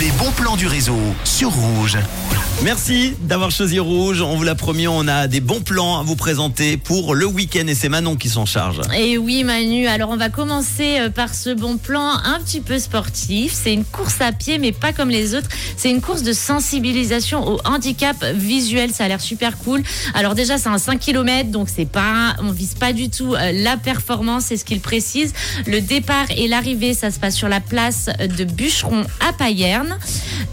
Les 0.00 0.10
bons 0.18 0.30
plans 0.32 0.56
du 0.56 0.66
réseau 0.66 0.98
sur 1.24 1.50
Rouge. 1.50 1.96
Merci 2.62 3.14
d'avoir 3.20 3.50
choisi 3.50 3.78
Rouge. 3.78 4.22
On 4.22 4.36
vous 4.36 4.42
l'a 4.42 4.54
promis, 4.54 4.88
on 4.88 5.06
a 5.08 5.26
des 5.26 5.40
bons 5.40 5.60
plans 5.60 6.00
à 6.00 6.02
vous 6.02 6.16
présenter 6.16 6.78
pour 6.78 7.14
le 7.14 7.26
week-end 7.26 7.66
et 7.66 7.74
c'est 7.74 7.90
Manon 7.90 8.16
qui 8.16 8.30
s'en 8.30 8.46
charge. 8.46 8.80
Et 8.96 9.18
oui 9.18 9.44
Manu, 9.44 9.86
alors 9.86 10.08
on 10.08 10.16
va 10.16 10.30
commencer 10.30 10.98
euh, 10.98 11.10
par 11.10 11.34
ce 11.34 11.50
bon 11.50 11.76
plan 11.76 12.12
un 12.24 12.40
petit 12.40 12.62
peu 12.62 12.78
sportif. 12.78 13.52
C'est 13.52 13.74
une 13.74 13.84
course 13.84 14.20
à 14.22 14.32
pied 14.32 14.58
mais 14.58 14.72
pas 14.72 14.92
comme 14.92 15.10
les 15.10 15.34
autres. 15.34 15.48
C'est 15.76 15.90
une 15.90 16.00
course 16.00 16.22
de 16.22 16.32
sensibilisation 16.32 17.46
au 17.46 17.60
handicap 17.64 18.16
visuel. 18.34 18.90
Ça 18.90 19.04
a 19.04 19.08
l'air 19.08 19.20
super 19.20 19.58
cool. 19.58 19.82
Alors 20.14 20.34
déjà 20.34 20.56
c'est 20.56 20.70
un 20.70 20.78
5 20.78 20.98
km 20.98 21.50
donc 21.50 21.68
c'est 21.74 21.88
pas, 21.88 22.36
on 22.42 22.52
vise 22.52 22.74
pas 22.74 22.94
du 22.94 23.10
tout 23.10 23.34
euh, 23.34 23.52
la 23.52 23.76
performance, 23.76 24.46
c'est 24.46 24.56
ce 24.56 24.64
qu'il 24.64 24.80
précise. 24.80 25.34
Le 25.66 25.82
départ 25.82 26.26
et 26.34 26.48
l'arrivée 26.48 26.94
ça 26.94 27.10
se 27.10 27.20
passe 27.20 27.36
sur 27.36 27.48
la 27.48 27.60
place 27.60 28.08
de 28.18 28.44
Bûcheron 28.44 29.04
à 29.20 29.34
Payerne. 29.34 29.85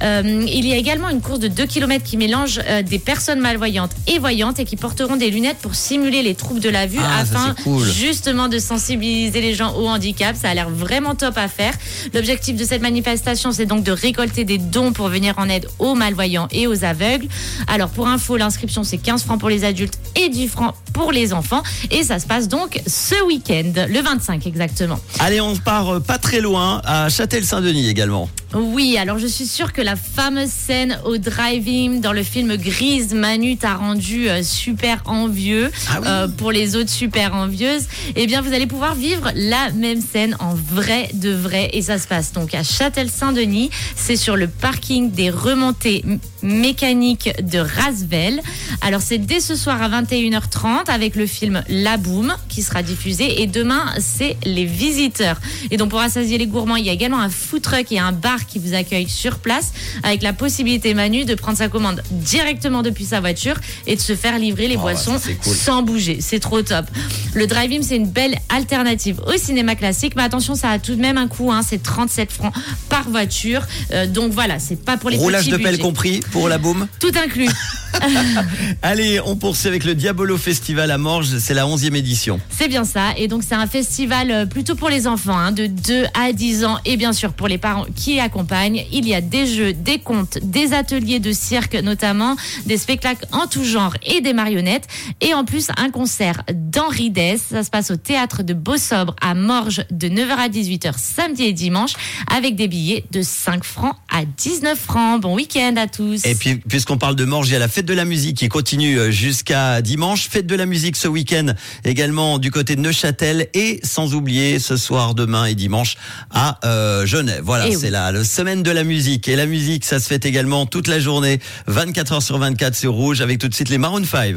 Euh, 0.02 0.46
il 0.48 0.66
y 0.68 0.74
a 0.74 0.78
également 0.78 1.10
une 1.10 1.22
course 1.22 1.40
de 1.40 1.48
2 1.48 1.66
km 1.66 2.04
qui 2.04 2.18
mélange 2.18 2.60
euh, 2.68 2.82
des 2.82 3.00
personnes 3.00 3.40
malvoyantes 3.40 3.92
et 4.08 4.20
voyantes 4.20 4.60
et 4.60 4.66
qui 4.66 4.76
porteront 4.76 5.16
des 5.16 5.30
lunettes 5.30 5.58
pour 5.62 5.76
simuler 5.76 6.24
les 6.24 6.36
troubles 6.36 6.60
de 6.60 6.70
la 6.70 6.86
vue 6.88 7.00
Ah, 7.02 7.20
afin 7.22 7.56
cool. 7.64 7.88
justement 7.90 8.48
de 8.48 8.60
sensibiliser 8.60 9.42
les 9.42 9.54
gens 9.54 9.76
au 9.76 9.88
handicap. 9.88 10.36
Ça 10.36 10.50
a 10.50 10.54
l'air 10.54 10.70
vraiment 10.70 11.16
top 11.16 11.38
à 11.38 11.48
faire. 11.48 11.74
L'objectif 12.14 12.56
de 12.56 12.64
cette 12.66 12.82
manifestation, 12.82 13.52
c'est 13.52 13.66
donc 13.66 13.84
de 13.84 13.92
récolter 13.92 14.44
des 14.44 14.58
dons 14.58 14.92
pour 14.94 15.08
venir 15.08 15.36
en 15.38 15.48
aide 15.50 15.68
aux 15.80 15.96
malvoyants 15.96 16.48
et 16.52 16.68
aux 16.68 16.84
aveugles. 16.84 17.28
Alors 17.68 17.90
pour 17.90 18.08
info, 18.08 18.36
l'inscription 18.38 18.84
c'est 18.84 18.98
15 18.98 19.24
francs 19.24 19.40
pour 19.40 19.50
les 19.50 19.64
adultes 19.64 19.98
et 20.16 20.30
10 20.30 20.48
francs 20.48 20.74
pour 20.94 21.12
les 21.12 21.34
enfants. 21.34 21.64
Et 21.92 22.04
ça 22.04 22.20
se 22.20 22.26
passe 22.28 22.48
donc 22.48 22.82
ce 22.88 23.16
week-end, 23.26 23.72
le 23.88 24.02
25 24.02 24.46
exactement. 24.48 25.00
Allez, 25.20 25.40
on 25.42 25.56
part 25.56 25.96
euh, 25.96 26.00
pas 26.00 26.18
très 26.18 26.42
loin 26.42 26.82
à 26.86 27.10
Châtel-Saint-Denis 27.10 27.88
également. 27.90 28.30
Oui, 28.56 28.98
alors 28.98 29.18
je 29.18 29.26
suis 29.26 29.48
sûre 29.48 29.74
que 29.74 29.82
la 29.82 29.96
fameuse 29.96 30.50
scène 30.52 31.00
au 31.06 31.18
drive-in 31.18 32.00
dans 32.02 32.14
le 32.14 32.22
film 32.22 32.56
Grise, 32.56 33.14
Manu 33.16 33.58
t'a 33.58 33.74
rendu 33.76 34.30
euh, 34.30 34.44
super 34.44 35.02
envieux 35.06 35.72
Ah 35.90 35.98
oui. 36.00 36.08
euh, 36.08 36.28
pour 36.28 36.52
les 36.52 36.76
autres 36.76 36.92
super 36.92 37.34
envieuses. 37.34 37.86
Eh 38.16 38.28
bien, 38.28 38.42
vous 38.42 38.54
allez 38.54 38.68
pouvoir 38.68 38.94
vivre 38.94 39.32
la 39.36 39.72
même 39.72 40.02
scène 40.02 40.36
en 40.40 40.54
vrai 40.54 41.10
de 41.16 41.32
vrai 41.32 41.72
et 41.74 41.82
ça 41.82 41.98
se 41.98 42.08
passe 42.08 42.32
donc 42.32 42.54
à 42.54 42.64
Châtel-Saint-Denis. 42.64 43.72
C'est 43.96 44.16
sur 44.18 44.36
le 44.36 44.48
parking 44.48 45.10
des 45.12 45.32
remontées 45.32 46.06
mécaniques 46.44 47.32
de 47.42 47.58
Rasvel. 47.58 48.40
Alors 48.82 49.02
c'est 49.02 49.18
dès 49.18 49.40
ce 49.40 49.56
soir 49.56 49.82
à 49.82 49.90
21h30 49.90 50.90
avec 50.92 51.16
le 51.16 51.26
film 51.26 51.64
La 51.70 51.98
Boom 51.98 52.36
qui 52.50 52.62
sera 52.62 52.84
diffusé 52.84 53.42
et 53.42 53.48
demain 53.48 53.86
c'est 53.98 54.38
les 54.46 54.66
visiteurs. 54.66 55.40
Et 55.72 55.78
donc 55.78 55.90
pour 55.90 56.00
rassasier 56.00 56.38
les 56.38 56.48
gourmands, 56.48 56.76
il 56.76 56.86
y 56.86 56.90
a 56.90 56.94
également 56.94 57.20
un 57.20 57.30
food 57.30 57.62
truck 57.64 57.92
et 57.92 58.00
un 58.00 58.12
bar 58.12 58.43
qui 58.48 58.60
vous 58.60 58.74
accueille 58.74 59.08
sur 59.10 59.40
place 59.40 59.72
avec 60.04 60.22
la 60.22 60.34
possibilité 60.34 60.94
Manu 60.94 61.26
de 61.26 61.36
prendre 61.36 61.58
sa 61.58 61.70
commande 61.70 62.02
directement 62.12 62.82
depuis 62.82 63.06
sa 63.06 63.20
voiture 63.20 63.56
et 63.88 63.96
de 63.96 64.02
se 64.02 64.16
faire 64.16 64.38
livrer 64.40 64.68
les 64.68 64.76
Oh, 64.78 64.82
boissons 64.82 65.14
ça, 65.14 65.22
c'est 65.26 65.36
cool. 65.36 65.56
sans 65.56 65.82
bouger. 65.84 66.20
C'est 66.22 66.40
trop 66.40 66.62
top. 66.62 66.86
Le 67.34 67.48
drive-in, 67.48 67.82
c'est 67.82 67.96
une 67.96 68.10
belle 68.10 68.38
alternative 68.50 69.22
au 69.28 69.38
cinéma 69.38 69.76
classique, 69.76 70.14
mais 70.16 70.24
attention, 70.24 70.56
ça 70.56 70.70
a 70.70 70.80
tout 70.80 70.96
de 70.96 71.02
même 71.02 71.18
un 71.18 71.28
coût. 71.28 71.52
Hein, 71.52 71.62
c'est 71.68 71.82
37 71.82 72.32
francs 72.32 72.54
par 72.90 73.10
voiture. 73.10 73.62
Euh, 73.92 74.08
donc 74.08 74.32
voilà, 74.34 74.60
c'est 74.60 74.84
pas 74.84 74.98
pour 74.98 75.10
les 75.10 75.18
Roulage 75.18 75.46
petits 75.46 75.52
de 75.52 75.58
pelle 75.58 75.78
compris 75.80 76.22
pour 76.32 76.50
la 76.50 76.58
boum. 76.58 76.88
Tout 77.00 77.12
inclus. 77.24 77.50
Allez, 78.82 79.20
on 79.26 79.36
poursuit 79.36 79.68
avec 79.68 79.84
le 79.84 79.96
Diabolo 79.96 80.38
Festival 80.38 80.92
à 80.92 80.98
Morges. 80.98 81.38
C'est 81.40 81.54
la 81.54 81.66
11e 81.66 81.96
édition. 81.96 82.40
C'est 82.50 82.68
bien 82.68 82.84
ça. 82.84 83.14
Et 83.18 83.28
donc, 83.28 83.44
c'est 83.48 83.56
un 83.56 83.68
festival 83.68 84.32
euh, 84.32 84.46
plutôt 84.46 84.76
pour 84.76 84.90
les 84.90 85.08
enfants, 85.08 85.38
hein, 85.38 85.52
de 85.52 85.68
2 85.68 86.06
à 86.14 86.34
10 86.34 86.66
ans. 86.66 86.78
Et 86.86 86.98
bien 86.98 87.14
sûr, 87.14 87.34
pour 87.34 87.48
les 87.48 87.58
parents 87.58 87.86
qui 87.96 88.20
accompagnent, 88.20 88.86
il 88.92 89.08
y 89.08 89.16
a 89.16 89.22
des 89.22 89.46
jeux, 89.46 89.74
des 89.74 90.00
contes, 90.00 90.40
des 90.44 90.74
ateliers 90.74 91.20
de 91.20 91.32
cirque 91.32 91.76
notamment, 91.76 92.36
des 92.66 92.78
spectacles 92.78 93.26
en 93.32 93.48
tout 93.48 93.64
genre 93.64 93.96
et 94.06 94.22
des 94.22 94.34
marionnettes. 94.34 94.88
Et 95.22 95.34
en 95.34 95.46
plus, 95.46 95.70
un 95.78 95.90
concert 95.90 96.44
d'Henri 96.54 97.10
Dess. 97.10 97.42
Ça 97.50 97.64
se 97.64 97.70
passe 97.70 97.92
au 97.92 97.96
théâtre 97.96 98.44
de 98.44 98.54
Beausobre 98.54 99.16
à 99.22 99.34
Morges 99.34 99.86
de 99.92 100.08
9h 100.08 100.32
à 100.32 100.50
18h 100.50 100.94
samedi 100.98 101.44
et 101.44 101.54
dimanche 101.54 101.94
avec 102.34 102.56
des 102.56 102.68
billets 102.68 103.06
de 103.12 103.22
5 103.22 103.64
francs 103.64 103.96
à 104.14 104.26
19 104.26 104.80
francs. 104.80 105.20
Bon 105.22 105.36
week-end 105.36 105.74
à 105.78 105.88
tous. 105.88 106.24
Et 106.26 106.36
puis, 106.36 106.56
puisqu'on 106.58 106.98
parle 106.98 107.16
de 107.16 107.26
Morges, 107.26 107.50
il 107.50 107.54
y 107.54 107.56
a 107.56 107.60
la 107.60 107.68
fête 107.68 107.86
de 107.86 107.94
la 107.94 108.06
musique 108.06 108.38
qui 108.38 108.48
continue 108.48 108.98
euh, 108.98 109.12
jusqu'à 109.12 109.82
dimanche. 109.82 110.30
Fête 110.30 110.46
de 110.48 110.56
la 110.56 110.66
musique 110.66 110.96
ce 110.96 111.08
week-end 111.08 111.48
également 111.84 112.38
du 112.38 112.52
côté 112.52 112.76
de 112.76 112.82
Neuchâtel 112.82 113.48
et 113.54 113.80
sans 113.84 114.14
oublier 114.14 114.60
ce 114.60 114.78
soir, 114.78 115.16
demain 115.16 115.46
et 115.46 115.56
dimanche 115.56 115.96
à 116.32 116.60
euh, 116.66 117.06
Genève. 117.06 117.42
Voilà, 117.44 117.68
Eh 117.68 117.76
c'est 117.76 117.88
oui. 117.88 117.92
la 117.92 118.24
semaine 118.24 118.62
de 118.64 118.72
la 118.72 118.84
musique. 118.84 119.28
Et 119.28 119.36
la 119.36 119.48
musique, 119.48 119.84
ça 119.84 120.00
se 120.00 120.08
fait 120.08 120.24
également 120.26 120.66
toute 120.68 120.88
la 120.88 121.00
journée, 121.00 121.40
24 121.68 122.12
heures 122.14 122.24
sur 122.24 122.38
24 122.38 122.76
sur 122.76 122.94
Rouge 122.94 123.22
avec 123.22 123.40
tout 123.40 123.48
de 123.48 123.54
suite 123.56 123.70
les 123.70 123.80
Maroon 123.80 124.04
5. 124.06 124.36